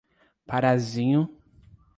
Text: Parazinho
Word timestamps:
Parazinho 0.47 1.29